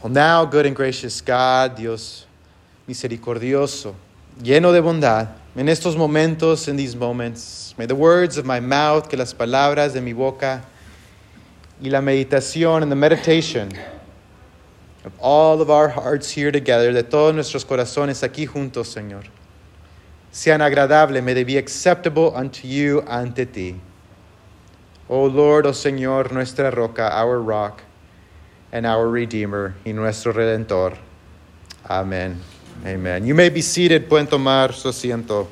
[0.00, 2.24] Well, now, good and gracious God, Dios
[2.86, 3.96] misericordioso,
[4.40, 9.08] lleno de bondad, en estos momentos, in these moments, may the words of my mouth,
[9.08, 10.62] que las palabras de mi boca,
[11.82, 13.72] y la meditación and the meditation
[15.04, 19.24] of all of our hearts here together, de todos nuestros corazones aquí juntos, Señor,
[20.30, 23.80] sean agradable, may they be acceptable unto you, ante ti.
[25.08, 27.82] Oh Lord, oh Señor, nuestra roca, our rock,
[28.72, 30.98] and our Redeemer y nuestro Redentor.
[31.88, 32.36] Amén.
[32.84, 33.26] Amen.
[33.26, 35.48] You may be seated, pueden tomar su asiento.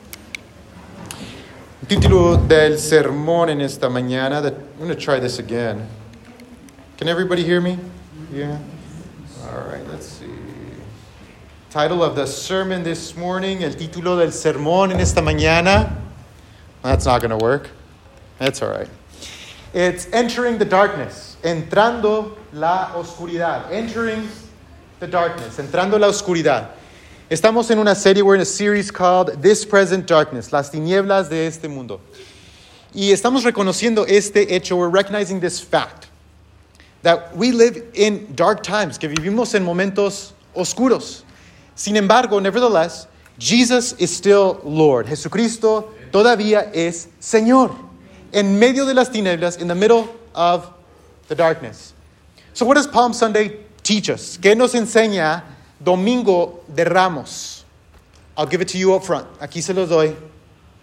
[1.87, 5.89] Título del sermón en esta mañana, that, I'm going to try this again.
[6.97, 7.79] Can everybody hear me?
[8.33, 8.59] Yeah?
[9.49, 10.27] All right, let's see.
[11.71, 15.97] Title of the sermon this morning, el título del sermón en esta mañana.
[16.83, 17.71] That's not going to work.
[18.39, 18.89] That's all right.
[19.75, 24.29] It's entering the darkness, entrando la oscuridad, entering
[24.99, 26.71] the darkness, entrando la oscuridad.
[27.31, 31.47] Estamos en una serie, we're in a series called This Present Darkness, las tinieblas de
[31.47, 32.01] este mundo.
[32.95, 36.07] Y estamos reconociendo este hecho, we're recognizing this fact,
[37.03, 41.25] that we live in dark times, que vivimos en momentos oscuros.
[41.75, 43.07] Sin embargo, nevertheless,
[43.39, 45.09] Jesus is still Lord.
[45.09, 47.77] Jesucristo todavía es Señor.
[48.33, 50.73] En medio de las tinieblas, in the middle of
[51.29, 51.93] the darkness.
[52.57, 54.39] So, what does Palm Sunday teach us?
[54.39, 55.43] ¿Qué nos enseña
[55.79, 57.67] Domingo de Ramos?
[58.35, 59.29] I'll give it to you up front.
[59.41, 60.17] Aquí se los doy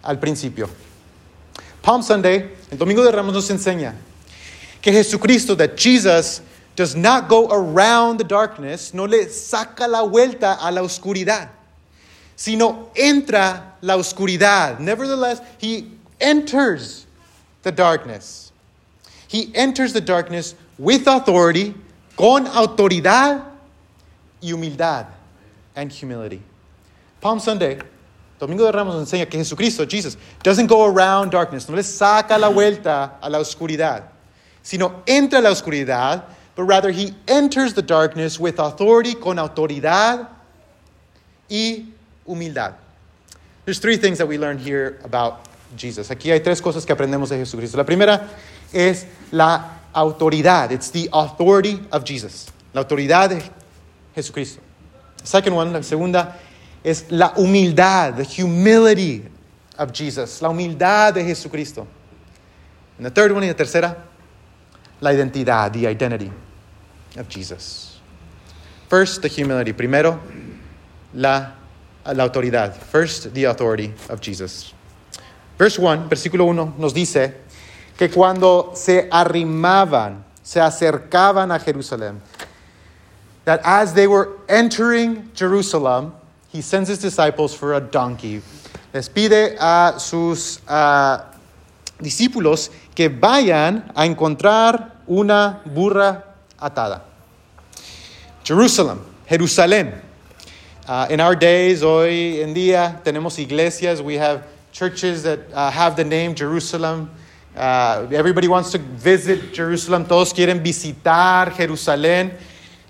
[0.03, 0.69] al principio.
[1.81, 3.95] Palm Sunday, el Domingo de Ramos nos enseña
[4.83, 6.41] que Jesucristo, that Jesus
[6.75, 11.49] does not go around the darkness, no le saca la vuelta a la oscuridad,
[12.35, 14.79] sino entra la oscuridad.
[14.79, 15.89] Nevertheless, he
[16.21, 17.07] enters
[17.63, 18.51] the darkness.
[19.27, 21.73] He enters the darkness with authority,
[22.15, 23.43] con autoridad
[24.41, 25.07] y humildad
[25.75, 26.41] and humility.
[27.21, 27.79] Palm Sunday,
[28.39, 32.49] Domingo de Ramos enseña que Jesucristo, Jesus, doesn't go around darkness, no le saca la
[32.49, 34.03] vuelta a la oscuridad,
[34.61, 36.23] sino entra a la oscuridad,
[36.55, 40.27] but rather he enters the darkness with authority, con autoridad
[41.49, 41.85] y
[42.27, 42.73] humildad.
[43.65, 45.45] There's three things that we learn here about
[45.77, 46.09] Jesus.
[46.09, 47.77] Aquí hay tres cosas que aprendemos de Jesucristo.
[47.77, 48.29] La primera
[48.73, 50.71] es la autoridad.
[50.71, 52.51] It's the authority of Jesus.
[52.73, 53.41] La autoridad de
[54.15, 54.61] Jesucristo.
[55.17, 56.35] The second one, la segunda,
[56.83, 59.23] es la humildad, the humility
[59.77, 60.41] of Jesus.
[60.41, 61.87] La humildad de Jesucristo.
[62.97, 63.95] And the third one, y la tercera,
[65.01, 66.31] la identidad, the identity
[67.17, 67.99] of Jesus.
[68.89, 69.73] First, the humility.
[69.73, 70.19] Primero,
[71.13, 71.53] la,
[72.05, 72.75] la autoridad.
[72.75, 74.73] First, the authority of Jesus.
[75.57, 77.42] Verse 1, versículo 1, nos dice
[77.97, 82.19] que cuando se arrimaban, se acercaban a Jerusalén,
[83.45, 86.13] that as they were entering Jerusalem,
[86.49, 88.41] he sends his disciples for a donkey.
[88.93, 91.23] Les pide a sus uh,
[91.99, 96.23] discípulos que vayan a encontrar una burra
[96.59, 97.01] atada.
[98.43, 99.99] Jerusalem, Jerusalén.
[100.85, 105.95] Uh, in our days, hoy en día, tenemos iglesias, we have churches that uh, have
[105.95, 107.09] the name Jerusalem.
[107.55, 110.05] Uh, everybody wants to visit Jerusalem.
[110.05, 112.33] Todos quieren visitar Jerusalén,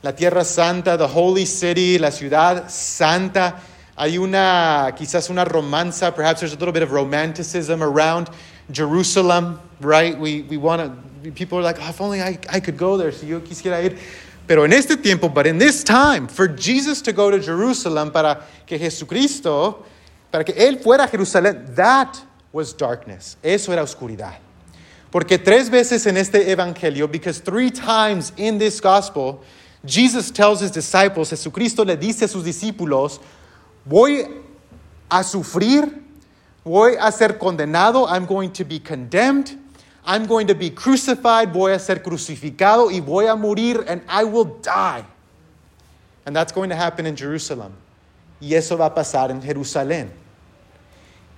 [0.01, 3.59] la tierra santa, the holy city, la ciudad santa.
[3.97, 8.29] Hay una, quizás una romanza, perhaps there's a little bit of romanticism around
[8.71, 10.17] Jerusalem, right?
[10.17, 10.81] We, we want
[11.23, 13.83] to, people are like, oh, if only I, I could go there, si yo quisiera
[13.83, 13.97] ir.
[14.47, 18.43] Pero en este tiempo, but in this time, for Jesus to go to Jerusalem, para
[18.65, 19.83] que Jesucristo,
[20.31, 22.21] para que Él fuera a Jerusalén, that
[22.53, 23.35] was darkness.
[23.43, 24.35] Eso era oscuridad.
[25.13, 29.43] Porque tres veces en este evangelio, because three times in this gospel,
[29.85, 33.19] Jesus tells his disciples, Jesucristo le dice a sus discípulos,
[33.85, 34.25] voy
[35.11, 36.01] a sufrir,
[36.65, 39.55] voy a ser condenado, I'm going to be condemned,
[40.03, 44.23] I'm going to be crucified, voy a ser crucificado y voy a morir and I
[44.23, 45.05] will die.
[46.25, 47.73] And that's going to happen in Jerusalem.
[48.41, 50.09] Y eso va a pasar en Jerusalén.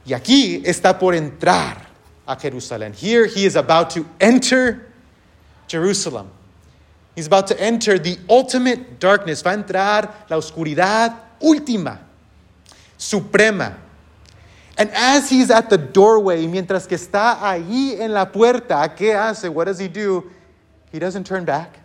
[0.05, 1.84] Y aquí está por entrar
[2.27, 2.93] a Jerusalén.
[2.95, 4.91] Here he is about to enter
[5.67, 6.29] Jerusalem.
[7.15, 9.41] He's about to enter the ultimate darkness.
[9.41, 11.99] Va a entrar la oscuridad última,
[12.97, 13.77] suprema.
[14.77, 19.49] And as he's at the doorway, mientras que está ahí en la puerta, ¿qué hace?
[19.49, 20.29] What does he do?
[20.91, 21.79] He doesn't turn back.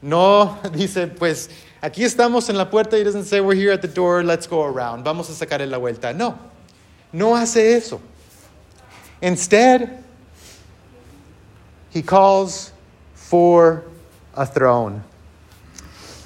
[0.00, 1.50] No dice, pues
[1.82, 2.96] aquí estamos en la puerta.
[2.96, 5.04] He doesn't say, we're here at the door, let's go around.
[5.04, 6.14] Vamos a sacarle la vuelta.
[6.14, 6.38] No,
[7.12, 8.00] no hace eso.
[9.20, 10.04] Instead,
[11.90, 12.72] he calls
[13.14, 13.84] for
[14.34, 15.02] a throne.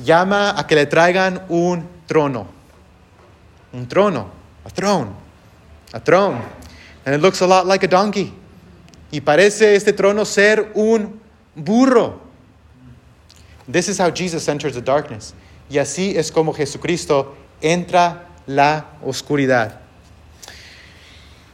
[0.05, 2.47] llama a que le traigan un trono.
[3.73, 4.31] Un trono.
[4.65, 5.15] A throne.
[5.93, 6.43] A throne.
[7.05, 8.33] And it looks a lot like a donkey.
[9.13, 11.21] Y parece este trono ser un
[11.55, 12.21] burro.
[13.69, 15.35] This is how Jesus enters the darkness.
[15.69, 19.80] Y así es como Jesucristo entra la oscuridad.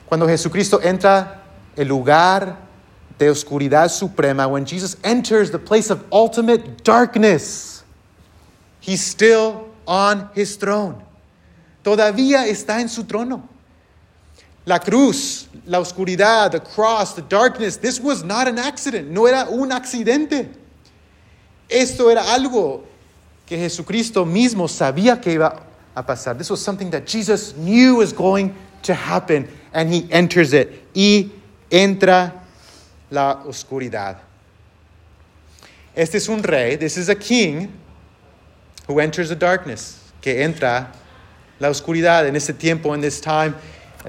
[0.07, 1.43] Cuando Jesucristo entra
[1.77, 2.57] el lugar
[3.19, 7.85] de oscuridad suprema, when Jesus enters the place of ultimate darkness,
[8.81, 11.03] he's still on his throne.
[11.83, 13.49] Todavía está en su trono.
[14.65, 19.47] La cruz, la oscuridad, the cross, the darkness, this was not an accident, no era
[19.49, 20.49] un accidente.
[21.69, 22.83] Esto era algo
[23.47, 25.63] que Jesucristo mismo sabía que iba
[25.95, 26.37] a pasar.
[26.37, 30.89] This was something that Jesus knew was going to happen, and he enters it.
[30.95, 31.31] Y
[31.71, 32.33] entra
[33.11, 34.17] la oscuridad.
[35.95, 37.73] Este es un rey, this is a king
[38.87, 40.89] who enters the darkness, que entra
[41.61, 43.55] la oscuridad en este tiempo, in this time.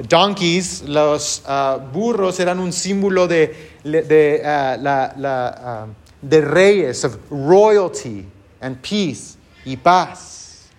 [0.07, 5.87] Donkeys, los uh, burros eran un símbolo de, de, uh, la, la, uh,
[6.21, 8.25] de reyes, of royalty
[8.61, 10.69] and peace y paz.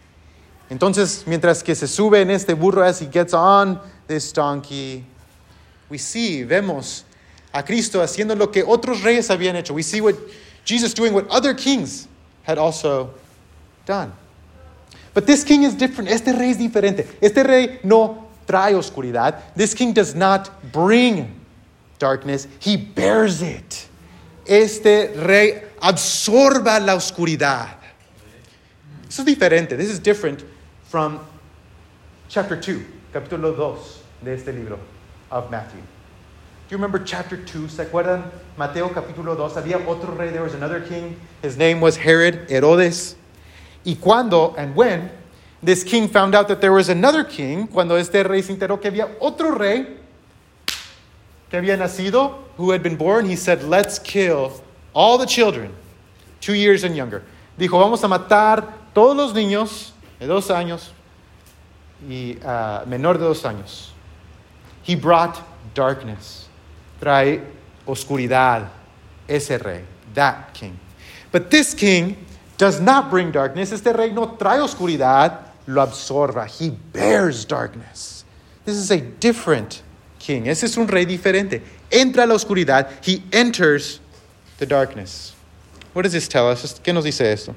[0.70, 5.04] Entonces, mientras que se sube en este burro as he gets on this donkey,
[5.88, 7.04] we see, vemos
[7.52, 9.74] a Cristo haciendo lo que otros reyes habían hecho.
[9.74, 10.16] We see what
[10.64, 12.08] Jesus doing what other kings
[12.42, 13.14] had also
[13.86, 14.12] done.
[15.14, 16.10] But this king is different.
[16.10, 17.06] Este rey es diferente.
[17.22, 19.42] Este rey no trae oscuridad.
[19.54, 21.40] This king does not bring
[21.98, 23.88] darkness, he bears it.
[24.46, 27.76] Este rey absorba la oscuridad.
[29.06, 29.76] This is diferente.
[29.76, 30.44] This is different
[30.84, 31.20] from
[32.28, 34.78] chapter 2, capítulo 2 de este libro
[35.30, 35.80] of Matthew.
[35.80, 37.68] Do you remember chapter 2?
[37.70, 38.30] ¿Se acuerdan?
[38.56, 39.54] Mateo capítulo 2.
[39.56, 40.30] Había otro rey.
[40.30, 41.16] There was another king.
[41.42, 43.14] His name was Herod, Herodes.
[43.84, 45.10] Y cuando and when
[45.62, 48.90] this king found out that there was another king, cuando este rey se enteró que
[48.90, 49.96] había otro rey
[51.50, 54.52] que había nacido, who had been born, he said, Let's kill
[54.92, 55.72] all the children,
[56.40, 57.22] two years and younger.
[57.58, 60.90] Dijo, vamos a matar todos los niños de dos años
[62.08, 63.92] y uh, menor de dos años.
[64.88, 65.38] He brought
[65.74, 66.48] darkness.
[66.98, 67.44] Trae
[67.86, 68.70] oscuridad.
[69.28, 70.78] Ese rey, that king.
[71.30, 72.16] But this king
[72.56, 73.70] does not bring darkness.
[73.70, 76.46] Este rey no trae oscuridad, lo absorba.
[76.46, 78.24] He bears darkness.
[78.64, 79.82] This is a different
[80.18, 80.48] king.
[80.48, 81.60] Ese es un rey diferente.
[81.90, 83.04] Entra a la oscuridad.
[83.04, 84.00] He enters
[84.56, 85.34] the darkness.
[85.92, 86.80] What does this tell us?
[86.82, 87.54] ¿Qué nos dice esto?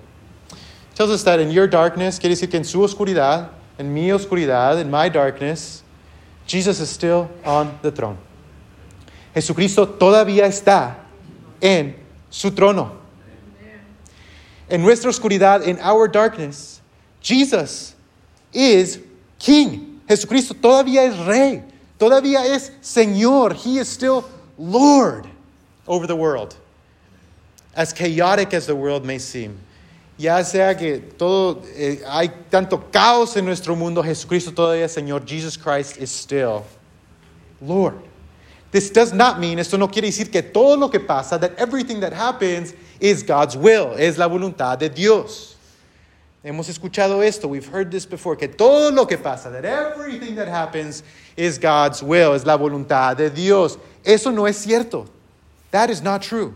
[0.51, 4.09] It tells us that in your darkness, quiere decir que en su oscuridad, en mi
[4.09, 5.81] oscuridad, in my darkness,
[6.51, 8.17] Jesus is still on the throne.
[9.33, 10.97] Jesucristo todavía está
[11.61, 11.95] en
[12.29, 12.91] su trono.
[14.69, 16.81] En nuestra oscuridad, in our darkness,
[17.21, 17.95] Jesus
[18.51, 18.99] is
[19.39, 20.01] king.
[20.09, 21.63] Jesucristo todavía es rey.
[21.97, 23.55] Todavía es Señor.
[23.55, 25.27] He is still Lord
[25.87, 26.57] over the world.
[27.73, 29.57] As chaotic as the world may seem.
[30.17, 35.23] Ya sea que todo eh, hay tanto caos en nuestro mundo, Jesucristo todavía Señor.
[35.25, 36.63] Jesus Christ is still
[37.61, 37.95] Lord.
[38.71, 41.99] This does not mean, esto no quiere decir que todo lo que pasa, that everything
[41.99, 45.57] that happens is God's will, es la voluntad de Dios.
[46.43, 50.47] Hemos escuchado esto, we've heard this before, que todo lo que pasa, that everything that
[50.47, 51.03] happens
[51.35, 53.77] is God's will, es la voluntad de Dios.
[54.05, 55.05] Eso no es cierto.
[55.71, 56.55] That is not true.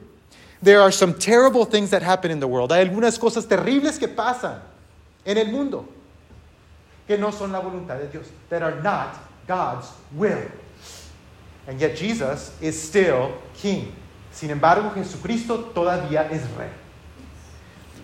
[0.65, 2.71] There are some terrible things that happen in the world.
[2.71, 4.59] Hay algunas cosas terribles que pasan
[5.23, 5.87] en el mundo
[7.07, 10.41] que no son la voluntad de Dios, that are not God's will.
[11.67, 13.93] And yet Jesus is still king.
[14.31, 16.71] Sin embargo, Jesucristo todavía es rey.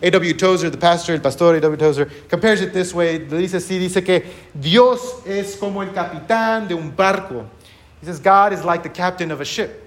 [0.03, 0.33] A.W.
[0.35, 1.77] Tozer, the pastor, el pastor A.W.
[1.77, 3.17] Tozer, compares it this way.
[3.17, 7.49] Dice así, dice que Dios es como el capitán de un barco.
[7.99, 9.80] He says God is like the captain of a ship.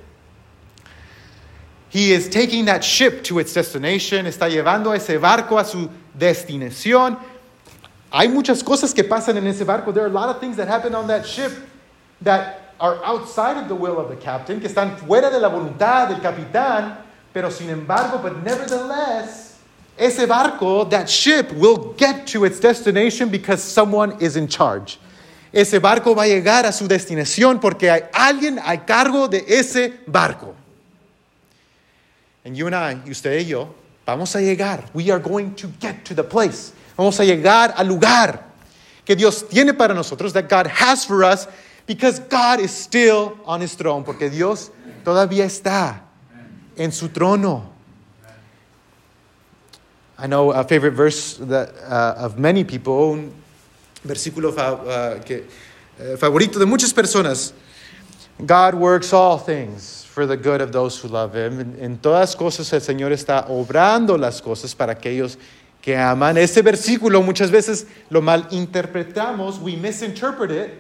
[1.95, 7.17] He is taking that ship to its destination, está llevando ese barco a su destinación.
[8.13, 9.95] Hay muchas cosas que pasan en ese barco.
[9.95, 11.53] There are a lot of things that happen on that ship
[12.23, 16.09] that are outside of the will of the captain, que están fuera de la voluntad
[16.09, 16.97] del capitán,
[17.33, 19.61] pero sin embargo, but nevertheless,
[19.97, 24.99] ese barco, that ship, will get to its destination because someone is in charge.
[25.53, 29.93] Ese barco va a llegar a su destinación porque hay alguien a cargo de ese
[30.09, 30.57] barco.
[32.45, 33.75] And you and I, usted y yo,
[34.07, 34.85] vamos a llegar.
[34.93, 36.73] We are going to get to the place.
[36.97, 38.41] Vamos a llegar al lugar
[39.05, 41.47] que Dios tiene para nosotros, that God has for us,
[41.87, 44.71] because God is still on his throne, porque Dios
[45.05, 46.01] todavía está
[46.77, 47.71] en su trono.
[50.19, 53.33] I know a favorite verse that, uh, of many people, un
[54.07, 55.45] versículo fa- uh, que,
[55.99, 57.53] eh, favorito de muchas personas.
[58.45, 61.59] God works all things for the good of those who love Him.
[61.59, 65.37] En, en todas cosas el Señor está obrando las cosas para aquellos
[65.83, 66.39] que aman.
[66.39, 70.71] Este versículo muchas veces lo malinterpretamos, we misinterpret it,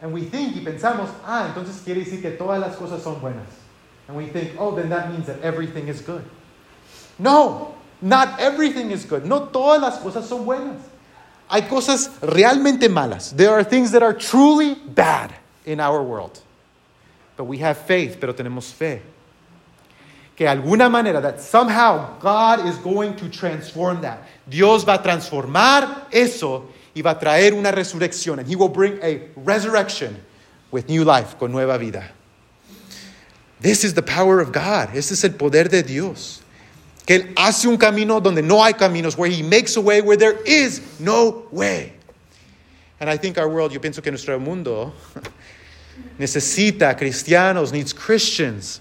[0.00, 3.48] and we think y pensamos, ah, entonces quiere decir que todas las cosas son buenas.
[4.06, 6.22] And we think, oh, then that means that everything is good.
[7.18, 9.24] No, not everything is good.
[9.24, 10.80] No todas las cosas son buenas.
[11.50, 13.36] Hay cosas realmente malas.
[13.36, 15.34] There are things that are truly bad
[15.66, 16.40] in our world.
[17.42, 19.02] But we have faith, pero tenemos fe.
[20.36, 24.22] Que alguna manera, that somehow God is going to transform that.
[24.48, 28.38] Dios va a transformar eso y va a traer una resurrección.
[28.38, 30.22] And He will bring a resurrection
[30.70, 32.12] with new life, con nueva vida.
[33.58, 34.90] This is the power of God.
[34.94, 36.42] Este es el poder de Dios.
[37.04, 40.16] Que Él hace un camino donde no hay caminos, where He makes a way where
[40.16, 41.92] there is no way.
[43.00, 44.92] And I think our world, yo pienso que nuestro mundo
[46.18, 48.80] necesita cristianos, needs Christians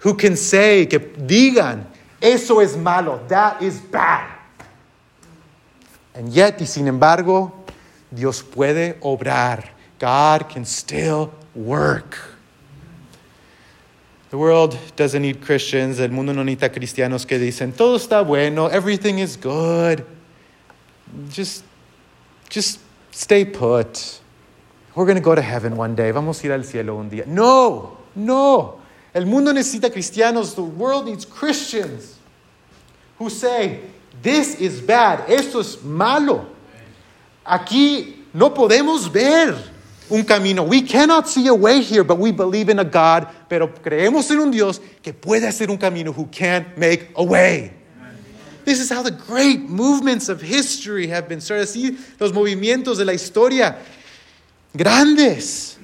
[0.00, 1.86] who can say, que digan,
[2.20, 4.28] eso es malo, that is bad.
[6.14, 7.52] And yet, y sin embargo,
[8.10, 9.70] Dios puede obrar.
[9.98, 12.18] God can still work.
[14.30, 16.00] The world doesn't need Christians.
[16.00, 20.04] El mundo no necesita cristianos que dicen, todo está bueno, everything is good.
[21.30, 21.64] Just,
[22.48, 22.80] just
[23.12, 24.21] stay put.
[24.94, 26.10] We're going to go to heaven one day.
[26.10, 27.26] Vamos a ir al cielo un día.
[27.26, 28.80] No, no.
[29.14, 30.54] El mundo necesita cristianos.
[30.54, 32.18] The world needs Christians
[33.18, 33.80] who say,
[34.22, 35.30] this is bad.
[35.30, 36.46] Esto es malo.
[37.46, 39.56] Aquí no podemos ver
[40.10, 40.62] un camino.
[40.62, 43.28] We cannot see a way here, but we believe in a God.
[43.48, 47.72] Pero creemos en un Dios que puede hacer un camino, who can make a way.
[48.64, 51.66] This is how the great movements of history have been started.
[51.66, 53.76] Así los movimientos de la historia
[54.74, 55.78] grandes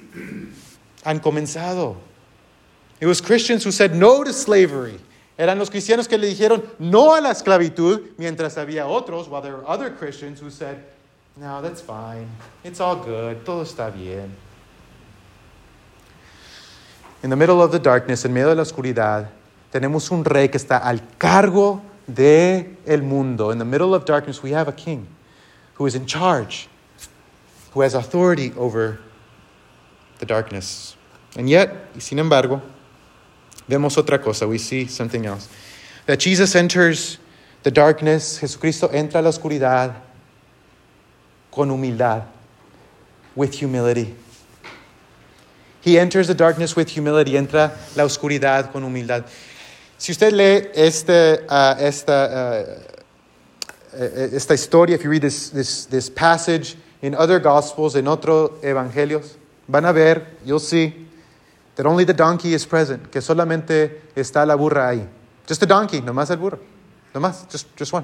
[1.03, 1.95] han comenzado.
[2.99, 4.99] It was Christians who said no to slavery.
[5.37, 9.53] Eran los cristianos que le dijeron no a la esclavitud, mientras había otros, while there
[9.53, 10.83] were other Christians who said,
[11.37, 12.27] no, that's fine.
[12.65, 13.45] It's all good.
[13.45, 14.35] Todo está bien.
[17.23, 19.29] In the middle of the darkness, en medio de la oscuridad,
[19.71, 23.51] tenemos un rey que está al cargo de el mundo.
[23.51, 25.07] In the middle of darkness, we have a king
[25.75, 26.67] who is in charge,
[27.71, 28.99] who has authority over
[30.19, 30.95] the darkness.
[31.35, 32.61] And yet, y sin embargo,
[33.67, 34.47] vemos otra cosa.
[34.47, 35.47] We see something else.
[36.05, 37.19] That Jesus enters
[37.63, 39.95] the darkness, Jesucristo entra a la oscuridad
[41.51, 42.25] con humildad,
[43.35, 44.15] with humility.
[45.81, 49.25] He enters the darkness with humility, entra la oscuridad con humildad.
[49.97, 52.81] Si usted lee este, uh, esta,
[53.93, 53.97] uh,
[54.33, 59.35] esta historia, if you read this, this, this passage in other gospels, in otros evangelios,
[59.67, 61.07] van a ver, you'll see,
[61.75, 65.07] that only the donkey is present, que solamente está la burra ahí.
[65.47, 66.59] Just a donkey, no más el burro.
[67.15, 68.03] No más, just, just one.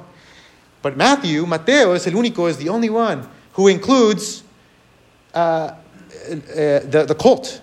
[0.82, 4.44] But Matthew, Mateo, es el único, is the only one who includes
[5.34, 5.76] uh, uh,
[6.30, 7.62] the, the colt,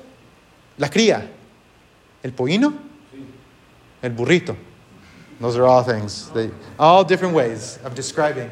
[0.77, 1.27] la cría,
[2.23, 2.77] el pollino,
[4.03, 4.57] el burrito.
[5.41, 8.51] Those are all things, they, all different ways of describing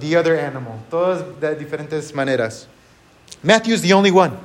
[0.00, 2.66] the other animal, todas de diferentes maneras.
[3.42, 4.38] Matthew is the only one.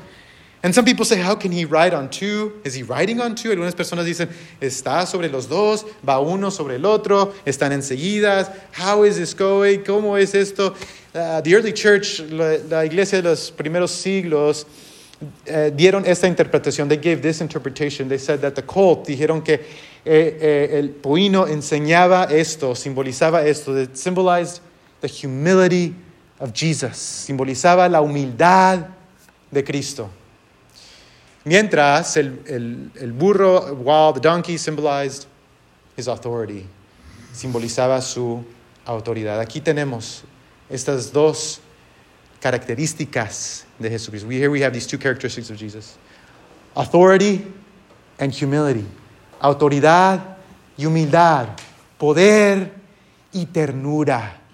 [0.66, 2.60] And some people say, how can he ride on two?
[2.64, 3.52] Is he riding on two?
[3.52, 8.52] Algunas personas dicen, está sobre los dos, va uno sobre el otro, están enseguidas.
[8.72, 9.84] How is this going?
[9.84, 10.74] ¿Cómo es esto?
[11.14, 14.66] Uh, the early church, la, la, iglesia de los primeros siglos,
[15.22, 16.90] uh, dieron esta interpretación.
[16.90, 18.10] They gave this interpretation.
[18.10, 19.60] They said that the colt, dijeron que
[20.04, 23.78] eh, eh, el poino enseñaba esto, simbolizaba esto.
[23.78, 24.62] It symbolized
[25.06, 25.94] the humility
[26.40, 26.98] of Jesus.
[26.98, 28.88] Simbolizaba la humildad
[29.52, 30.10] de Cristo.
[31.44, 35.28] Mientras el, el, el, burro, while the donkey symbolized
[35.96, 36.66] his authority,
[37.32, 38.44] simbolizaba su
[38.84, 39.40] autoridad.
[39.40, 40.24] Aquí tenemos
[40.72, 41.62] estas dos
[42.42, 44.28] características de Jesucristo.
[44.28, 45.98] We, here we have these two characteristics of Jesus
[46.76, 47.46] authority
[48.20, 48.86] and humility.
[49.40, 50.38] Autoridad
[50.76, 51.50] y humildad.
[52.00, 52.74] Poder
[53.32, 54.45] y ternura.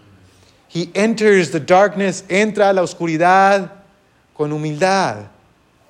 [0.71, 3.69] He enters the darkness, entra a la oscuridad
[4.33, 5.27] con humildad,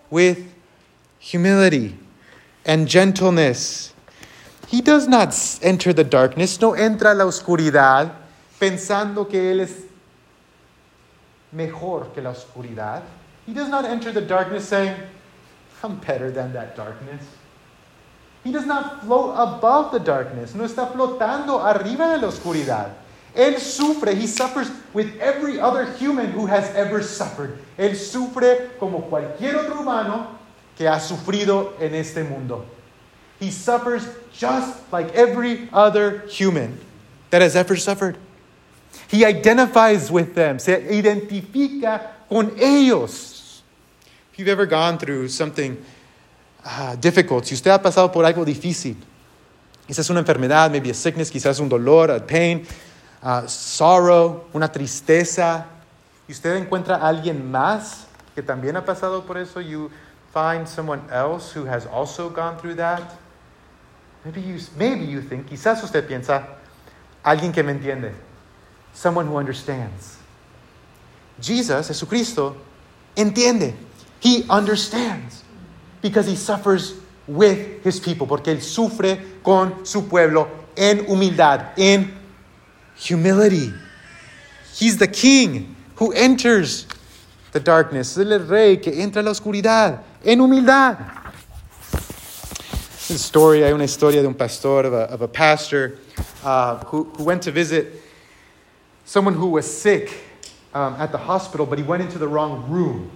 [0.10, 0.40] with
[1.20, 1.96] humility
[2.66, 3.94] and gentleness.
[4.70, 8.12] He does not enter the darkness, no entra a la oscuridad
[8.60, 9.86] pensando que Él es
[11.52, 13.04] mejor que la oscuridad.
[13.46, 14.96] He does not enter the darkness saying,
[15.84, 17.22] I'm better than that darkness.
[18.44, 20.56] He does not float above the darkness.
[20.56, 22.94] No está flotando arriba de la oscuridad.
[23.36, 24.14] Él sufre.
[24.14, 27.58] He suffers with every other human who has ever suffered.
[27.78, 30.38] Él sufre como cualquier otro humano
[30.78, 32.66] que ha sufrido en este mundo.
[33.40, 36.78] He suffers just like every other human
[37.30, 38.18] that has ever suffered.
[39.08, 40.60] He identifies with them.
[40.60, 43.62] Se identifica con ellos.
[44.32, 45.84] If you've ever gone through something
[46.64, 48.96] uh, difficult, si usted ha pasado por algo difícil,
[49.88, 52.66] quizás una enfermedad, maybe a sickness, quizás un dolor, a pain,
[53.24, 55.66] uh, sorrow, una tristeza,
[56.28, 59.92] y usted encuentra a alguien más que también ha pasado por eso, you
[60.34, 63.02] find someone else who has also gone through that.
[64.24, 66.46] Maybe you, maybe you think, quizás usted piensa,
[67.24, 68.14] alguien que me entiende,
[68.94, 70.18] someone who understands.
[71.40, 72.56] Jesus, Jesucristo,
[73.16, 73.74] entiende.
[74.20, 75.44] He understands
[76.02, 76.94] because he suffers
[77.28, 82.21] with his people, porque él sufre con su pueblo en humildad, in
[83.02, 83.74] humility.
[84.74, 86.86] He's the king who enters
[87.52, 88.18] the darkness.
[88.18, 90.98] Es el rey que entra a la oscuridad en humildad.
[93.08, 95.98] This story, hay una historia de un pastor, of a, of a pastor,
[96.44, 98.02] uh, who, who went to visit
[99.04, 100.14] someone who was sick
[100.74, 103.12] um, at the hospital, but he went into the wrong room.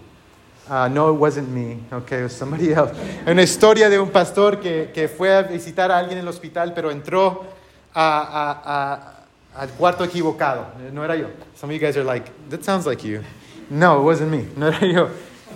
[0.68, 2.92] Uh, no, it wasn't me, okay, it was somebody else.
[3.27, 6.74] Una historia de un pastor que, que fue a visitar a alguien en el hospital,
[6.74, 7.46] pero entró
[7.94, 9.25] a, a, a,
[9.58, 10.68] al cuarto equivocado.
[10.80, 11.30] Eh, no era yo.
[11.56, 13.24] Some of you guys are like, that sounds like you.
[13.70, 14.48] No, it wasn't me.
[14.58, 15.10] No era yo.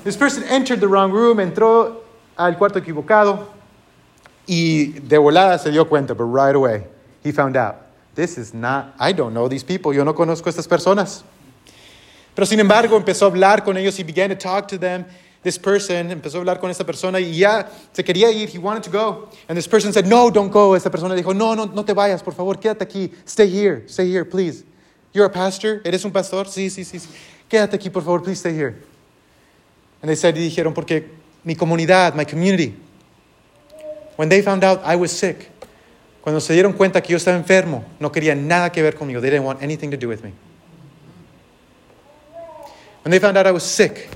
[0.03, 2.03] This person entered the wrong room, entró
[2.37, 3.47] al cuarto equivocado
[4.47, 6.83] y de volada se dio cuenta, but right away
[7.21, 7.75] he found out,
[8.15, 11.23] this is not, I don't know these people, yo no conozco estas personas.
[12.33, 15.05] Pero sin embargo empezó a hablar con ellos, he began to talk to them.
[15.41, 18.83] This person empezó a hablar con esta persona y ya se quería ir, he wanted
[18.83, 19.29] to go.
[19.47, 20.75] And this person said, no, don't go.
[20.75, 23.11] Esta persona dijo, no, no, no te vayas, por favor, quédate aquí.
[23.25, 24.65] Stay here, stay here, please.
[25.13, 25.81] You're a pastor?
[25.85, 26.47] ¿Eres un pastor?
[26.47, 26.99] Sí, sí, sí.
[26.99, 27.07] sí.
[27.47, 28.75] Quédate aquí, por favor, please stay here.
[30.01, 31.09] And they said, y dijeron, porque
[31.43, 32.75] mi comunidad, my community,
[34.17, 35.49] when they found out I was sick,
[36.21, 39.21] cuando se dieron cuenta que yo estaba enfermo, no querían nada que ver conmigo.
[39.21, 40.33] They didn't want anything to do with me.
[43.03, 44.09] When they found out I was sick,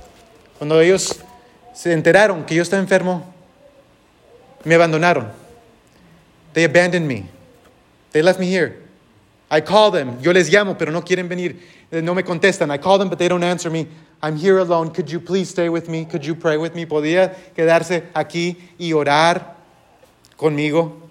[0.58, 1.20] cuando ellos
[1.74, 3.34] se enteraron que yo estaba enfermo,
[4.64, 5.32] me abandonaron.
[6.54, 7.26] They abandoned me.
[8.12, 8.80] They left me here.
[9.50, 10.22] I call them.
[10.22, 11.60] Yo les llamo, pero no quieren venir.
[11.92, 12.72] Eh, no me contestan.
[12.72, 13.88] I call them, but they don't answer me.
[14.22, 14.92] I'm here alone.
[14.92, 16.06] Could you please stay with me?
[16.06, 16.86] Could you pray with me?
[16.86, 19.56] ¿Podría quedarse aquí y orar
[20.38, 21.02] conmigo?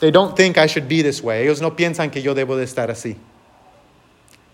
[0.00, 1.42] They don't think I should be this way.
[1.42, 3.16] Ellos no piensan que yo debo de estar así.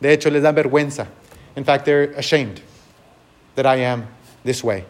[0.00, 1.08] De hecho, les da vergüenza.
[1.56, 2.62] In fact, they're ashamed
[3.54, 4.08] that I am
[4.44, 4.84] this way.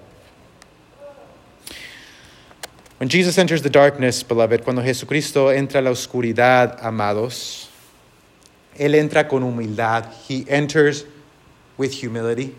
[2.99, 7.69] When Jesus enters the darkness, beloved, cuando Jesucristo entra la oscuridad, amados,
[8.79, 10.13] Él entra con humildad.
[10.29, 11.05] He enters
[11.77, 12.55] with humility.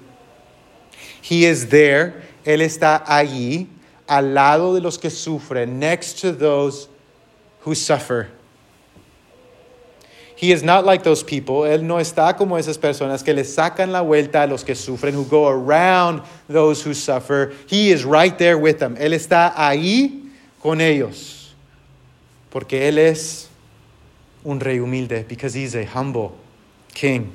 [1.22, 2.24] He is there.
[2.46, 3.68] Él está allí,
[4.08, 6.90] al lado de los que sufren, next to those
[7.62, 8.30] who suffer.
[10.44, 11.62] He is not like those people.
[11.62, 15.14] Él no está como esas personas que le sacan la vuelta a los que sufren,
[15.14, 17.54] who go around those who suffer.
[17.68, 18.98] He is right there with them.
[18.98, 21.54] Él está ahí con ellos.
[22.52, 23.48] Porque Él es
[24.44, 26.38] un rey humilde, because He's a humble
[26.94, 27.32] king.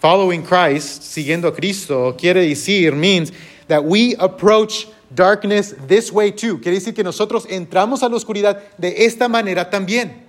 [0.00, 3.30] Following Christ, siguiendo a Cristo, quiere decir, means
[3.68, 6.58] that we approach darkness this way too.
[6.58, 10.25] Quiere decir que nosotros entramos a la oscuridad de esta manera también.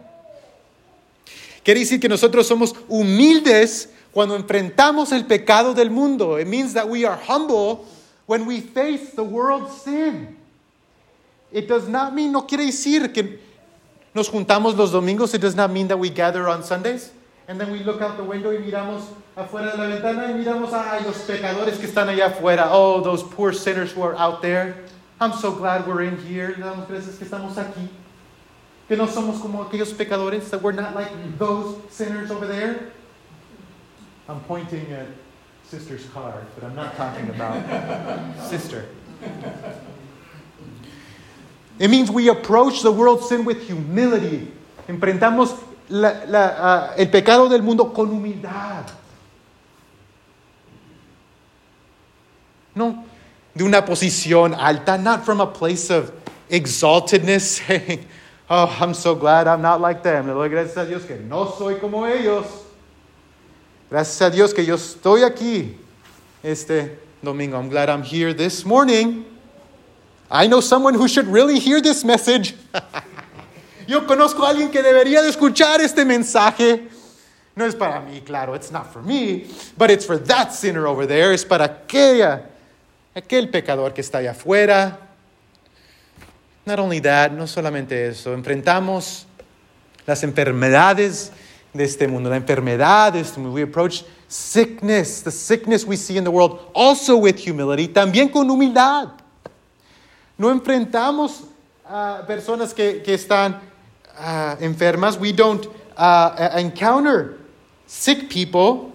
[1.68, 6.40] Quiere decir que nosotros somos humildes cuando enfrentamos el pecado del mundo.
[6.40, 7.86] It means that we are humble
[8.26, 10.38] when we face the world's sin.
[11.52, 13.42] It does not mean, no quiere decir que
[14.14, 15.34] nos juntamos los domingos.
[15.34, 17.12] It does not mean that we gather on Sundays.
[17.50, 19.02] And then we look out the window y miramos
[19.36, 22.70] afuera de la ventana y miramos, ay, los pecadores que están allá afuera.
[22.72, 24.86] Oh, those poor sinners who are out there.
[25.20, 26.56] I'm so glad we're in here.
[26.58, 27.90] Damos gracias que estamos aquí.
[28.88, 32.92] Que no somos como aquellos pecadores, that we're not like those sinners over there.
[34.30, 35.08] I'm pointing at
[35.64, 38.86] sister's card, but I'm not talking about sister.
[41.80, 44.52] It means we approach the world's sin with humility.
[44.88, 45.58] Enfrentamos
[45.90, 48.90] la, la, uh, el pecado del mundo con humildad.
[52.74, 53.06] No
[53.58, 56.12] de una posición alta, not from a place of
[56.50, 58.06] exaltedness, saying,
[58.50, 60.28] Oh, I'm so glad I'm not like them.
[60.28, 62.46] Le doy gracias a Dios que no soy como ellos.
[63.90, 65.76] Gracias a Dios que yo estoy aquí
[66.42, 67.58] este domingo.
[67.58, 69.26] I'm glad I'm here this morning.
[70.32, 72.56] I know someone who should really hear this message.
[73.88, 76.90] Yo conozco a alguien que debería de escuchar este mensaje.
[77.56, 81.08] No es para mí, claro, it's not for me, but it's for that sinner over
[81.08, 81.34] there.
[81.34, 82.44] Es para aquella,
[83.16, 85.07] aquel pecador que está allá afuera.
[86.68, 89.26] Not only that, no solamente eso, enfrentamos
[90.06, 91.32] las enfermedades
[91.74, 93.54] de este mundo, la enfermedad de este mundo.
[93.54, 98.50] We approach sickness, the sickness we see in the world, also with humility, también con
[98.50, 99.14] humildad.
[100.38, 101.46] No enfrentamos
[101.86, 103.62] a personas que, que están
[104.20, 105.18] uh, enfermas.
[105.18, 107.38] We don't uh, encounter
[107.86, 108.92] sick people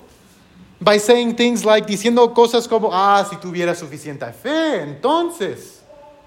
[0.78, 5.81] by saying things like diciendo cosas como, ah, si tuvieras suficiente fe, entonces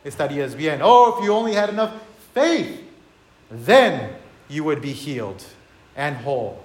[0.05, 0.79] estarías bien.
[0.81, 1.93] Oh, if you only had enough
[2.33, 2.81] faith,
[3.49, 4.15] then
[4.47, 5.43] you would be healed
[5.95, 6.63] and whole.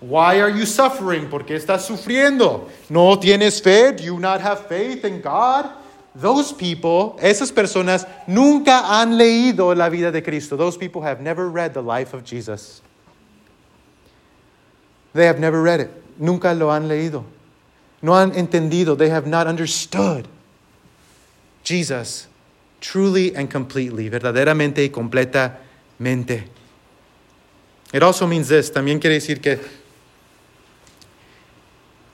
[0.00, 1.30] Why are you suffering?
[1.30, 2.68] ¿Por qué estás sufriendo?
[2.90, 3.92] ¿No tienes fe?
[3.92, 5.70] Do you not have faith in God?
[6.16, 10.56] Those people, esas personas, nunca han leído la vida de Cristo.
[10.56, 12.82] Those people have never read the life of Jesus.
[15.12, 15.90] They have never read it.
[16.18, 17.24] Nunca lo han leído.
[18.02, 18.96] No han entendido.
[18.98, 20.28] They have not understood
[21.62, 22.28] Jesus
[22.84, 26.44] truly and completely, verdaderamente y completamente.
[27.92, 28.70] It also means this.
[28.70, 29.58] También quiere decir que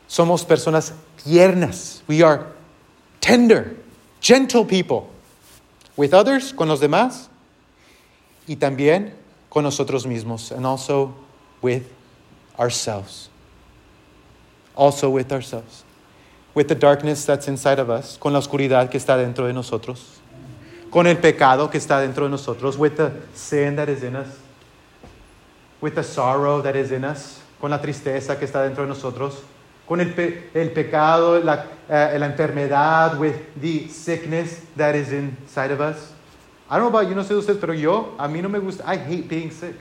[0.09, 0.93] somos personas
[1.25, 2.03] tiernas.
[2.07, 2.47] We are
[3.21, 3.77] tender,
[4.21, 5.11] gentle people
[5.97, 7.29] with others, con los demás,
[8.47, 9.13] y también
[9.51, 11.15] con nosotros mismos, and also
[11.61, 11.83] with
[12.59, 13.29] ourselves.
[14.77, 15.83] Also with ourselves.
[16.55, 20.21] With the darkness that's inside of us, con la oscuridad que está dentro de nosotros,
[20.91, 24.29] con el pecado que está dentro de nosotros, with the sin that is in us,
[25.81, 29.43] with the sorrow that is in us, con la tristeza que está dentro de nosotros,
[29.87, 30.15] con el,
[30.55, 36.13] el pecado, la, uh, la enfermedad, with the sickness that is inside of us.
[36.69, 38.59] I don't know about you, no sé de ustedes, pero yo, a mí no me
[38.61, 39.75] gusta, I hate being sick.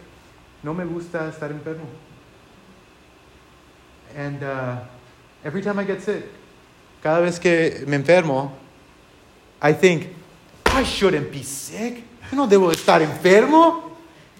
[0.63, 1.85] No me gusta estar enfermo.
[4.15, 4.79] And uh,
[5.45, 6.25] every time I get sick,
[7.01, 8.51] cada vez que me enfermo,
[9.61, 10.07] I think,
[10.79, 12.05] I shouldn't be sick.
[12.31, 13.83] Yo no debo estar enfermo.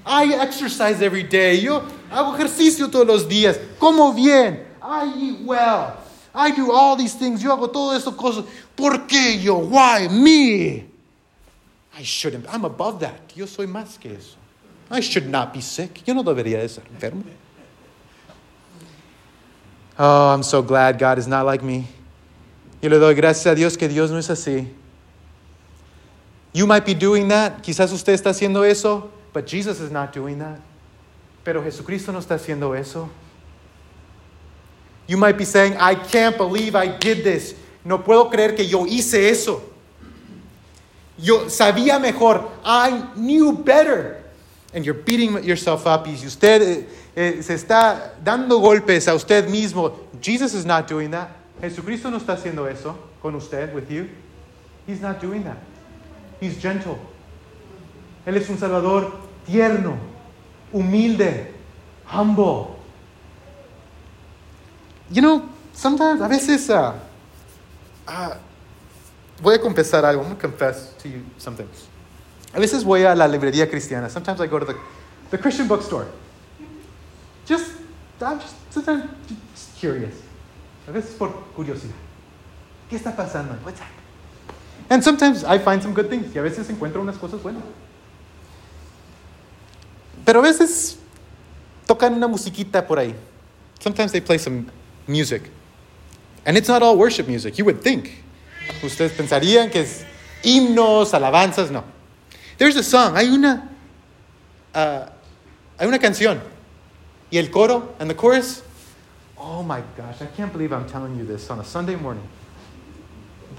[0.06, 1.60] I exercise every day.
[1.60, 3.60] Yo hago ejercicio todos los días.
[3.78, 4.66] Como bien.
[4.82, 5.98] I eat well.
[6.34, 7.44] I do all these things.
[7.44, 8.46] Yo hago todo eso cosas.
[8.74, 9.58] ¿Por qué yo?
[9.58, 10.86] Why me?
[11.98, 12.46] I shouldn't.
[12.48, 13.36] I'm above that.
[13.36, 14.38] Yo soy más que eso.
[14.90, 16.08] I should not be sick.
[16.08, 17.26] Yo no debería estar enfermo.
[19.98, 21.86] Oh, I'm so glad God is not like me.
[22.82, 24.79] Yo le doy gracias a Dios que Dios no es así.
[26.54, 27.62] You might be doing that.
[27.62, 30.60] Quizás usted está haciendo eso, but Jesus is not doing that.
[31.44, 33.10] Pero Jesucristo no está haciendo eso.
[35.08, 37.56] You might be saying, I can't believe I did this.
[37.84, 39.62] No puedo creer que yo hice eso.
[41.18, 42.52] Yo sabía mejor.
[42.64, 44.24] I knew better.
[44.74, 46.06] And you're beating yourself up.
[46.06, 46.86] Y si usted eh,
[47.16, 51.30] eh, se está dando golpes a usted mismo, Jesus is not doing that.
[51.60, 54.10] Jesucristo no está haciendo eso con usted, with you.
[54.86, 55.58] He's not doing that.
[56.42, 56.98] He's gentle.
[58.26, 59.12] Él es un Salvador
[59.46, 59.98] tierno,
[60.72, 61.54] humilde,
[62.06, 62.76] humble.
[65.12, 66.94] You know, sometimes, a veces, uh,
[68.08, 68.36] uh,
[69.42, 70.22] voy a confesar algo.
[70.22, 71.68] I'm going to confess to you something.
[72.54, 74.10] A veces voy a la librería cristiana.
[74.10, 74.76] Sometimes I go to the,
[75.32, 76.08] the Christian bookstore.
[77.46, 77.72] Just,
[78.22, 79.10] I'm just, sometimes
[79.54, 80.14] just curious.
[80.88, 81.96] A veces por curiosidad.
[82.90, 83.54] ¿Qué está pasando?
[83.64, 83.99] What's happening?
[84.90, 86.34] And sometimes I find some good things.
[86.34, 87.64] Y a veces encuentro unas cosas buenas.
[90.26, 90.98] Pero a veces
[91.88, 93.14] tocan una musiquita por ahí.
[93.80, 94.68] Sometimes they play some
[95.08, 95.44] music.
[96.46, 97.58] And it's not all worship music.
[97.58, 98.24] You would think.
[98.84, 100.06] Ustedes pensarían que es
[100.44, 101.72] himnos, alabanzas.
[101.72, 101.84] No.
[102.58, 103.16] There's a song.
[103.16, 103.70] Hay una,
[104.74, 105.06] uh,
[105.80, 106.40] hay una canción.
[107.32, 108.64] Y el coro and the chorus.
[109.38, 112.28] Oh my gosh, I can't believe I'm telling you this on a Sunday morning.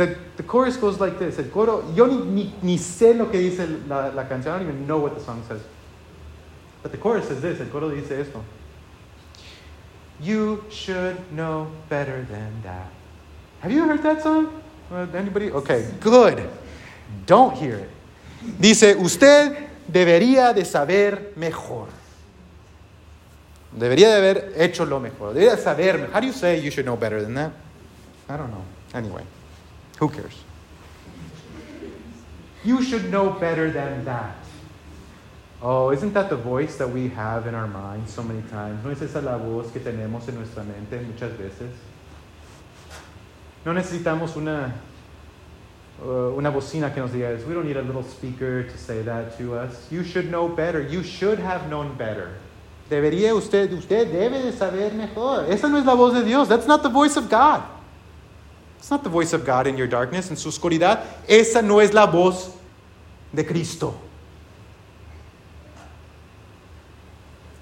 [0.00, 1.38] The, the chorus goes like this.
[1.38, 4.54] El coro, yo ni, ni, ni sé lo que dice la, la canción.
[4.54, 5.60] I don't even know what the song says.
[6.82, 7.60] But the chorus says this.
[7.60, 8.42] El coro dice esto.
[10.18, 12.90] You should know better than that.
[13.60, 14.62] Have you heard that song?
[14.90, 15.50] Uh, anybody?
[15.50, 16.48] Okay, good.
[17.26, 17.90] Don't hear it.
[18.58, 21.88] Dice, usted debería de saber mejor.
[23.76, 25.34] Debería de haber hecho lo mejor.
[25.34, 26.08] Debería saber.
[26.10, 27.52] How do you say you should know better than that?
[28.30, 28.64] I don't know.
[28.94, 29.24] Anyway,
[30.00, 30.42] who cares?
[32.64, 34.36] You should know better than that.
[35.62, 38.82] Oh, isn't that the voice that we have in our mind so many times?
[38.82, 41.70] ¿No es esa la voz que tenemos en nuestra mente muchas veces?
[43.64, 44.72] ¿No necesitamos una,
[46.02, 47.46] uh, una bocina que nos diga, eso.
[47.46, 49.86] we don't need a little speaker to say that to us.
[49.90, 50.80] You should know better.
[50.80, 52.38] You should have known better.
[52.88, 55.44] Debería usted, usted debe de saber mejor.
[55.50, 56.48] Esa no es la voz de Dios.
[56.48, 57.62] That's not the voice of God.
[58.80, 61.04] It's not the voice of God in your darkness, en su oscuridad.
[61.28, 62.50] Esa no es la voz
[63.32, 63.94] de Cristo.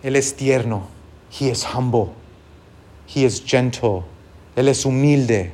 [0.02, 0.86] Él es tierno.
[1.28, 2.14] He is humble.
[3.04, 4.04] He is gentle.
[4.56, 5.50] Él es humilde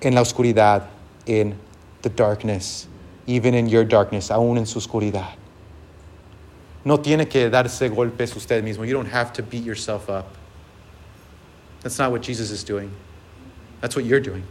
[0.00, 0.86] en la oscuridad,
[1.26, 1.58] in
[2.02, 2.86] the darkness,
[3.26, 5.34] even in your darkness, aún en su oscuridad.
[6.84, 8.86] No tiene que darse golpes usted mismo.
[8.86, 10.36] You don't have to beat yourself up.
[11.82, 12.90] That's not what Jesus is doing.
[13.80, 14.44] That's what you're doing.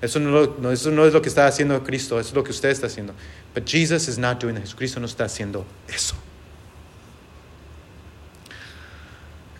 [0.00, 2.52] Eso no, no, eso no es lo que está haciendo Cristo, eso es lo que
[2.52, 3.14] usted está haciendo.
[3.52, 4.62] But Jesus is not doing that.
[4.62, 6.14] Jesucristo no está haciendo eso.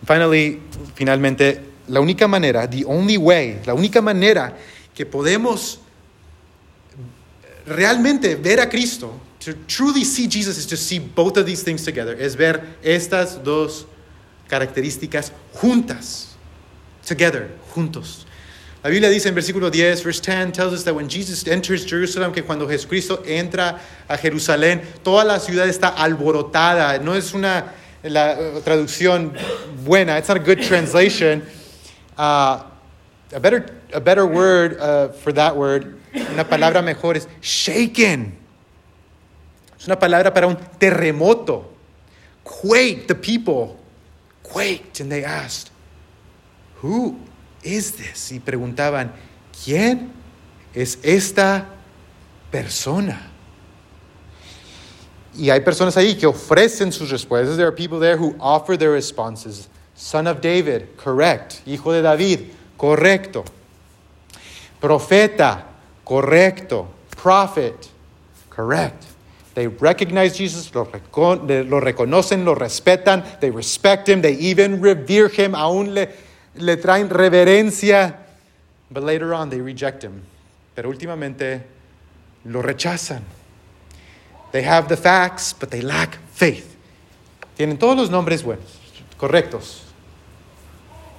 [0.05, 0.61] Finally,
[0.95, 4.55] finalmente, la única manera, the only way, la única manera
[4.95, 5.79] que podemos
[7.65, 11.83] realmente ver a Cristo, to truly see Jesus is to see both of these things
[11.83, 13.85] together, es ver estas dos
[14.47, 16.35] características juntas,
[17.05, 18.25] together, juntos.
[18.81, 22.31] La Biblia dice en versículo 10, verse 10, tells us that when Jesus enters Jerusalem,
[22.31, 26.97] que cuando Jesucristo entra a Jerusalén, toda la ciudad está alborotada.
[26.99, 29.33] No es una la, uh, traducción
[29.83, 31.45] buena, it's not a good translation.
[32.17, 32.63] Uh,
[33.33, 35.99] a, better, a better word uh, for that word,
[36.31, 38.37] una palabra mejor es shaken.
[39.77, 41.65] Es una palabra para un terremoto.
[42.45, 43.77] Quaked, the people
[44.41, 45.69] quaked, and they asked,
[46.75, 47.19] Who
[47.63, 48.31] is this?
[48.31, 49.11] Y preguntaban,
[49.63, 50.11] ¿quién
[50.73, 51.67] es esta
[52.51, 53.31] persona?
[55.35, 57.55] Y hay personas ahí que ofrecen sus respuestas.
[57.55, 59.69] There are people there who offer their responses.
[59.95, 61.61] Son of David, correct.
[61.65, 63.45] Hijo de David, correcto.
[64.81, 65.65] Profeta,
[66.05, 66.87] correcto.
[67.11, 67.89] Prophet,
[68.49, 69.05] correct.
[69.55, 75.29] They recognize Jesus, lo, recon lo reconocen, lo respetan, they respect him, they even revere
[75.29, 76.07] him, aún le,
[76.59, 78.15] le traen reverencia.
[78.91, 80.23] But later on, they reject him.
[80.75, 81.61] Pero últimamente
[82.45, 83.23] lo rechazan.
[84.51, 86.75] They have the facts, but they lack faith.
[87.57, 88.79] Tienen todos los nombres buenos,
[89.17, 89.81] correctos,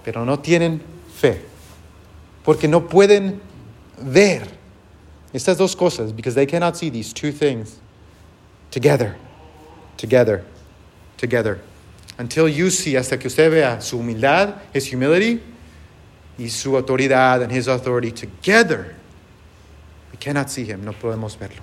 [0.04, 0.80] pero no tienen
[1.14, 1.42] fe.
[2.42, 3.40] Porque no pueden
[3.98, 4.48] ver
[5.32, 7.78] estas dos cosas, because they cannot see these two things
[8.70, 9.16] together,
[9.96, 10.44] together,
[11.18, 11.60] together.
[12.20, 15.40] Until you see, hasta que usted vea su humildad, his humility,
[16.38, 18.94] y su autoridad and his authority together,
[20.12, 21.62] we cannot see him, no podemos verlo.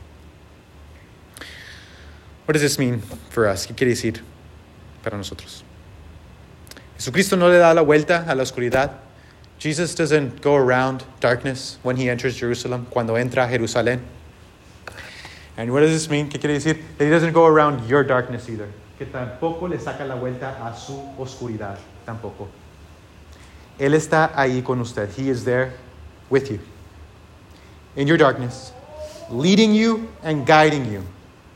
[2.46, 3.68] What does this mean for us?
[3.68, 4.24] ¿Qué quiere decir
[5.04, 5.62] para nosotros?
[6.96, 8.94] Jesucristo no le da la vuelta a la oscuridad.
[9.60, 14.00] Jesus doesn't go around darkness when he enters Jerusalem, cuando entra a Jerusalén.
[15.56, 16.30] And what does this mean?
[16.30, 16.84] ¿Qué quiere decir?
[16.98, 18.74] That he doesn't go around your darkness either.
[18.98, 21.78] Que tampoco le saca la vuelta a su oscuridad.
[22.06, 22.48] Tampoco.
[23.78, 25.10] Él está ahí con usted.
[25.18, 25.74] He is there
[26.30, 26.60] with you.
[27.96, 28.74] In your darkness,
[29.30, 31.04] leading you and guiding you.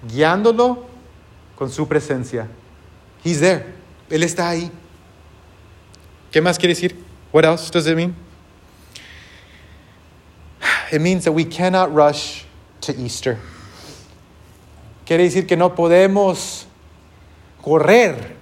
[0.08, 0.86] Guiándolo
[1.56, 2.48] con su presencia.
[3.24, 3.66] He's there.
[4.10, 4.72] Él está ahí.
[6.32, 6.96] ¿Qué más quiere decir?
[7.32, 8.16] What else does it mean?
[10.92, 12.44] It means that we cannot rush
[12.82, 13.38] to Easter.
[15.06, 16.66] Quiere decir que no podemos
[17.62, 18.36] correr,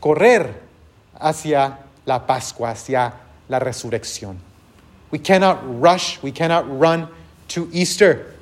[0.00, 0.62] correr
[1.20, 3.14] hacia la Pascua, hacia
[3.48, 4.38] la resurrección.
[5.10, 7.08] We cannot rush, we cannot run
[7.48, 8.34] to Easter.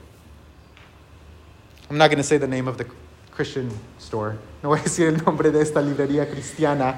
[1.88, 2.86] I'm not going to say the name of the
[3.30, 4.38] Christian store.
[4.62, 6.96] No voy a decir el nombre de esta librería cristiana.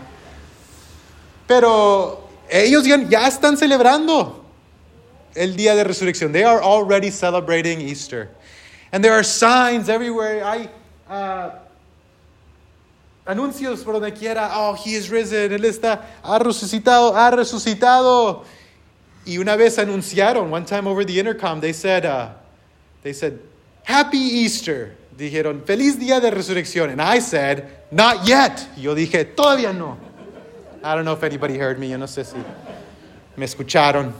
[1.46, 4.44] Pero ellos ya, están celebrando
[5.34, 6.32] el día de resurrección.
[6.32, 8.30] They are already celebrating Easter.
[8.92, 10.42] And there are signs everywhere.
[10.42, 10.70] Hay
[11.10, 11.50] uh,
[13.28, 14.50] anuncios por donde quiera.
[14.54, 15.52] Oh, he is risen.
[15.52, 18.44] Él está, ha resucitado, ha resucitado.
[19.24, 22.30] Y una vez anunciaron, one time over the intercom, they said, uh,
[23.02, 23.38] they said,
[23.84, 24.96] Happy Easter.
[25.16, 26.90] Dijeron, feliz día de resurrección.
[26.90, 28.66] And I said, not yet.
[28.76, 29.98] Y yo dije, todavía no.
[30.82, 31.90] I don't know if anybody heard me.
[31.90, 32.38] Yo no sé si
[33.36, 34.12] me escucharon.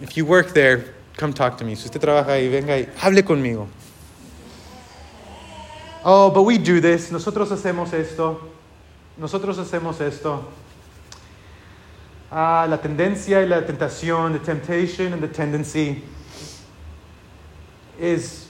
[0.00, 1.74] If you work there, come talk to me.
[1.74, 3.68] Si usted trabaja ahí, venga y hable conmigo.
[6.04, 7.10] Oh, but we do this.
[7.10, 8.40] Nosotros hacemos esto.
[9.18, 10.44] Nosotros hacemos esto.
[12.30, 16.02] Ah, la tendencia y la tentación, the temptation and the tendency
[17.98, 18.48] is,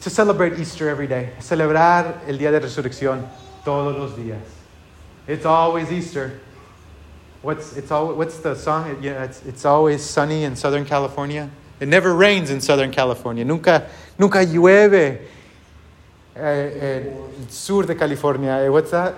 [0.00, 1.30] to celebrate Easter every day.
[1.40, 3.26] Celebrar el día de resurrección
[3.64, 4.42] todos los días.
[5.26, 6.40] It's always Easter.
[7.42, 8.98] What's, it's all, what's the song?
[9.02, 11.50] Yeah, it's, it's always sunny in Southern California.
[11.80, 13.44] It never rains in Southern California.
[13.44, 13.88] Nunca,
[14.18, 15.20] nunca llueve
[16.38, 17.02] eh,
[17.40, 18.62] en sur de California.
[18.64, 19.14] Eh, What's that?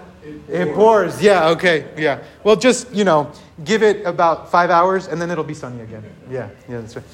[0.48, 1.20] It pours.
[1.22, 2.18] Yeah, okay, yeah.
[2.44, 3.30] Well, just, you know,
[3.64, 6.02] give it about five hours and then it'll be sunny again.
[6.30, 7.04] Yeah, yeah, that's right.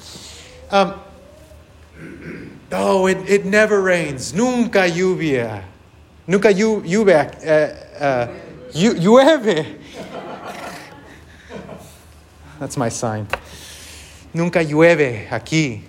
[0.71, 0.93] Um,
[2.73, 4.33] oh, it, it never rains.
[4.33, 5.63] Nunca lluvia.
[6.27, 7.31] Nunca llu- lluvia.
[7.45, 8.27] Uh, uh,
[8.73, 9.65] llu- llueve.
[12.59, 13.27] That's my sign.
[14.33, 15.81] Nunca llueve aquí.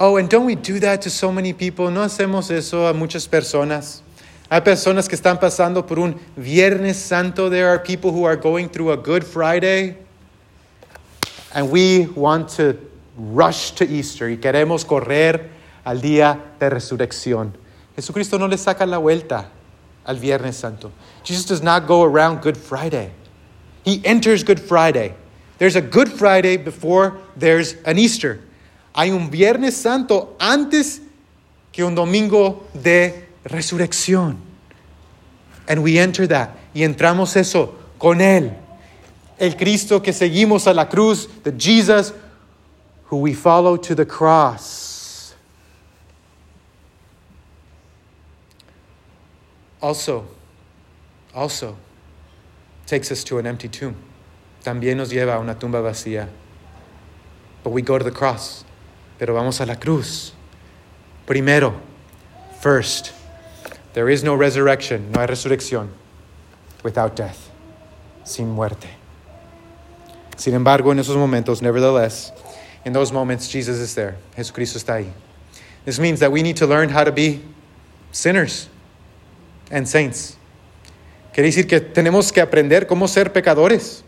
[0.00, 1.90] Oh, and don't we do that to so many people?
[1.90, 4.02] ¿No hacemos eso a muchas personas?
[4.48, 7.48] Hay personas que están pasando por un Viernes Santo.
[7.48, 9.96] There are people who are going through a Good Friday.
[11.52, 12.78] And we want to
[13.16, 15.48] rush to Easter y queremos correr
[15.84, 17.52] al día de resurrección.
[17.96, 19.46] Jesucristo no le saca la vuelta
[20.06, 20.92] al Viernes Santo.
[21.24, 23.10] Jesus does not go around Good Friday.
[23.84, 25.14] He enters Good Friday.
[25.58, 28.40] There's a Good Friday before there's an Easter.
[28.98, 31.00] Hay un Viernes Santo antes
[31.70, 34.38] que un domingo de resurrección.
[35.68, 36.50] And we enter that.
[36.74, 38.56] Y entramos eso con Él.
[39.38, 42.12] El Cristo que seguimos a la cruz, the Jesus
[43.04, 45.32] who we follow to the cross.
[49.80, 50.26] Also,
[51.32, 51.76] also
[52.84, 53.94] takes us to an empty tomb.
[54.64, 56.26] También nos lleva a una tumba vacía.
[57.62, 58.64] But we go to the cross.
[59.18, 60.32] Pero vamos a la cruz.
[61.26, 61.74] Primero,
[62.60, 63.12] first,
[63.92, 65.88] there is no resurrection, no hay resurrección
[66.82, 67.50] without death,
[68.24, 68.88] sin muerte.
[70.36, 72.32] Sin embargo, en esos momentos, nevertheless,
[72.84, 74.16] in those moments, Jesus is there.
[74.36, 75.10] Jesucristo está ahí.
[75.84, 77.42] This means that we need to learn how to be
[78.12, 78.68] sinners
[79.70, 80.36] and saints.
[81.32, 84.02] Quiere decir que tenemos que aprender cómo ser pecadores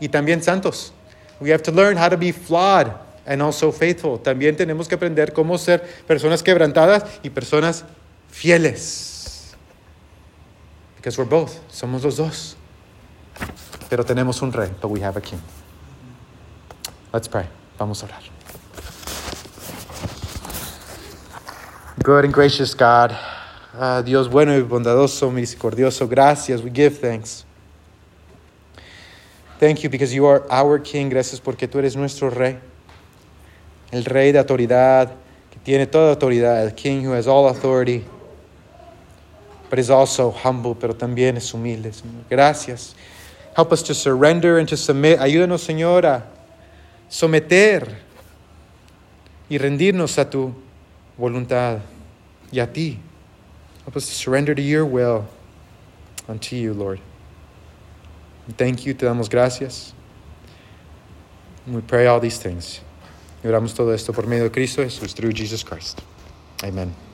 [0.00, 0.92] y también santos.
[1.40, 2.92] We have to learn how to be flawed
[3.26, 4.18] and also faithful.
[4.18, 7.84] También tenemos que aprender cómo ser personas quebrantadas y personas
[8.30, 9.54] fieles.
[10.96, 11.52] Because we're both.
[11.70, 12.56] Somos los dos.
[13.90, 15.40] Pero tenemos un rey, but we have a king.
[17.12, 17.46] Let's pray.
[17.78, 18.22] Vamos a orar.
[22.02, 23.12] Good and gracious God,
[23.74, 26.62] ah, Dios bueno y bondadoso, misericordioso, gracias.
[26.62, 27.44] We give thanks.
[29.58, 31.08] Thank you because you are our king.
[31.08, 32.58] Gracias porque tú eres nuestro rey.
[33.92, 35.12] El rey de autoridad,
[35.50, 36.62] que tiene toda autoridad.
[36.62, 38.04] El king who has all authority.
[39.68, 41.92] But is also humble, pero también es humilde.
[41.92, 42.24] Señor.
[42.30, 42.94] Gracias.
[43.56, 45.18] Help us to surrender and to submit.
[45.18, 46.24] Ayúdanos, Señor, a
[47.08, 47.96] someter
[49.48, 50.54] y rendirnos a tu
[51.16, 51.78] voluntad
[52.52, 53.00] y a ti.
[53.84, 55.24] Help us to surrender to your will
[56.28, 57.00] unto you, Lord.
[58.56, 59.92] Thank you, te damos gracias.
[61.64, 62.80] And we pray all these things.
[63.46, 66.00] Y oramos todo esto por medio de Cristo Jesús, through Jesus Christ.
[66.64, 67.05] Amen.